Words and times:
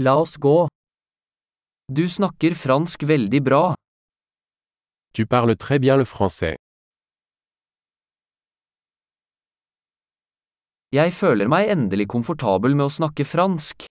La 0.00 0.14
oss 0.16 0.36
gå. 0.36 0.68
Du 1.90 2.04
snakker 2.08 2.54
fransk 2.54 3.02
veldig 3.02 3.38
bra. 3.42 3.74
Tu 5.12 5.26
parles 5.26 5.56
très 5.56 5.80
bien 5.80 5.96
le 5.98 6.04
français. 6.04 6.54
Jeg 10.94 11.10
føler 11.12 11.50
meg 11.50 11.72
endelig 11.74 12.06
komfortabel 12.14 12.76
med 12.78 12.86
å 12.86 12.94
snakke 12.94 13.26
fransk. 13.26 13.88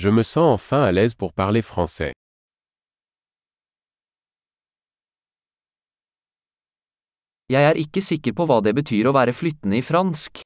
Je 0.00 0.08
me 0.08 0.24
sens 0.24 0.54
enfin 0.56 0.86
à 0.88 0.92
l'aise 0.92 1.14
pour 1.14 1.34
parler 1.34 1.60
français. 1.60 2.16
Jeg 7.52 7.68
er 7.68 7.76
ikke 7.76 8.00
sikker 8.00 8.32
på 8.32 8.48
hva 8.48 8.62
det 8.64 8.72
betyr 8.80 9.10
å 9.10 9.12
være 9.12 9.36
flyttende 9.36 9.82
i 9.82 9.84
fransk. 9.84 10.40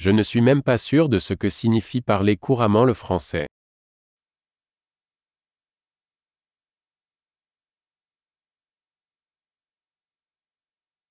Je 0.00 0.10
ne 0.10 0.22
suis 0.22 0.40
même 0.40 0.62
pas 0.62 0.78
sûr 0.78 1.08
de 1.08 1.18
ce 1.18 1.34
que 1.34 1.50
signifie 1.50 2.00
parler 2.00 2.36
couramment 2.36 2.84
le 2.84 2.94
français. 2.94 3.46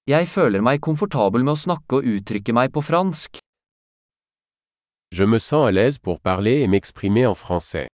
Jeg 0.07 0.27
føler 0.31 0.63
meg 0.63 0.79
komfortabel 0.79 1.43
med 1.43 1.57
å 1.57 1.59
snakke 1.59 1.99
og 1.99 2.07
uttrykke 2.07 2.53
meg 2.55 2.71
på 2.71 2.79
fransk. 2.79 3.41
Je 5.11 5.25
me 5.27 5.39
sens 5.39 5.67
à 5.67 5.71
l'aise 5.71 5.99
pour 5.99 6.21
parler 6.21 6.63
et 6.63 6.67
m'exprimer 6.67 7.25
en 7.27 7.35
français. 7.35 7.87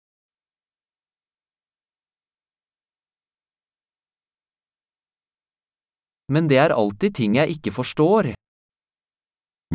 Men 6.28 6.48
det 6.52 6.60
er 6.60 6.76
alltid 6.76 7.16
ting 7.16 7.40
jeg 7.40 7.56
ikke 7.56 7.72
forstår. 7.80 8.34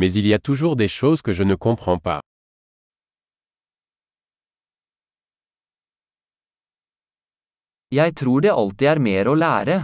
Mais 0.00 0.12
il 0.12 0.26
y 0.28 0.32
a 0.32 0.38
toujours 0.38 0.76
des 0.76 0.86
choses 0.86 1.22
que 1.22 1.32
je 1.32 1.42
ne 1.42 1.56
comprends 1.56 1.98
pas. 1.98 2.20
Jeg 7.90 8.14
tror 8.14 8.40
det 8.40 8.52
alltid 8.52 8.86
er 8.92 8.98
mer 9.00 9.26
å 9.26 9.34
lære. 9.34 9.82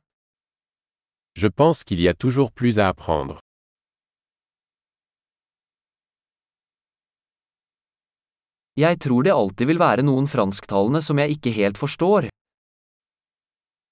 Je 1.35 1.49
pense 1.49 1.83
qu'il 1.83 2.01
y 2.01 2.07
a 2.07 2.15
toujours 2.15 2.53
plus 2.53 2.79
à 2.79 2.89
apprendre. 2.95 3.41
Jeg 8.77 8.99
tror 9.01 9.23
det 9.27 9.35
alltid 9.35 9.67
vil 9.67 9.83
være 9.83 10.07
noen 10.07 10.31
fransktalende 10.31 11.03
som 11.03 11.19
jeg 11.19 11.39
ikke 11.39 11.51
helt 11.59 11.79
forstår. 11.79 12.31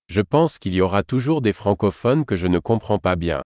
Je 0.08 0.22
pense 0.22 0.58
qu'il 0.58 0.74
y 0.74 0.80
aura 0.80 1.02
toujours 1.02 1.42
des 1.42 1.56
francophones 1.56 2.24
que 2.24 2.36
je 2.36 2.46
ne 2.46 2.60
comprends 2.60 3.02
pas 3.02 3.16
bien. 3.16 3.42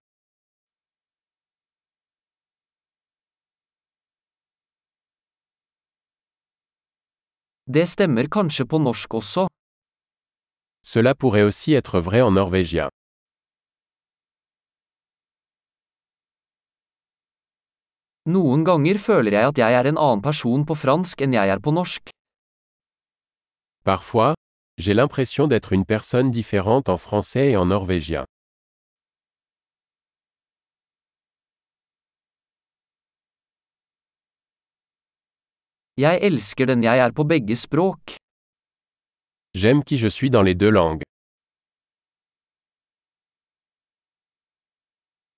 Det 7.68 7.82
stemmer 7.90 8.28
kanskje 8.30 8.64
på 8.70 8.78
norsk 8.78 9.14
også. 9.14 9.48
Cela 10.86 11.14
pourrait 11.14 11.42
aussi 11.42 11.74
être 11.74 11.98
vrai 12.00 12.22
en 12.22 12.30
norvégien. 12.30 12.88
Noen 18.26 18.62
ganger 18.62 18.98
føler 18.98 19.34
jeg 19.34 19.50
at 19.50 19.58
jeg 19.58 19.74
er 19.80 19.88
en 19.90 19.98
annen 19.98 20.22
person 20.22 20.62
på 20.66 20.74
fransk 20.78 21.26
enn 21.26 21.34
jeg 21.34 21.50
er 21.50 21.62
på 21.62 21.74
norsk. 21.74 22.10
Parfois, 23.84 24.34
j'ai 24.78 24.94
l'impression 24.94 25.48
d'être 25.48 25.72
une 25.72 25.84
personne 25.84 26.30
différente 26.30 26.88
en 26.88 26.98
français 26.98 27.50
et 27.50 27.56
en 27.56 27.66
norvégien. 27.66 28.26
Jeg 35.96 36.18
elsker 36.28 36.66
den 36.68 36.82
jeg 36.84 36.98
er 37.00 37.12
på 37.16 37.24
begge 37.24 37.56
språk. 37.56 38.18
J'aime 39.56 39.82
qui 39.82 39.96
je 39.96 40.10
suis 40.10 40.28
dans 40.28 40.44
les 40.44 40.54
deux 40.54 40.70
langues. 40.70 41.05